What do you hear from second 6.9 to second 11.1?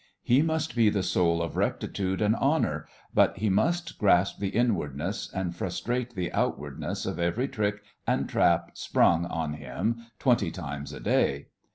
of every trick and trap sprung on him twenty times a